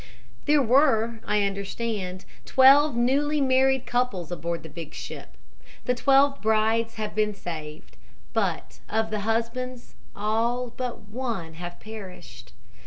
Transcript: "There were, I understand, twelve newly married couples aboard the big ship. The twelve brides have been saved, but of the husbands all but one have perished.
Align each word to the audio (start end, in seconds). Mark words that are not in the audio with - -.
"There 0.45 0.63
were, 0.63 1.19
I 1.27 1.43
understand, 1.43 2.25
twelve 2.43 2.95
newly 2.95 3.39
married 3.39 3.85
couples 3.85 4.31
aboard 4.31 4.63
the 4.63 4.67
big 4.69 4.95
ship. 4.95 5.37
The 5.85 5.93
twelve 5.93 6.41
brides 6.41 6.95
have 6.95 7.13
been 7.13 7.35
saved, 7.35 7.97
but 8.33 8.79
of 8.89 9.11
the 9.11 9.19
husbands 9.19 9.93
all 10.15 10.71
but 10.75 11.01
one 11.09 11.53
have 11.53 11.79
perished. 11.79 12.51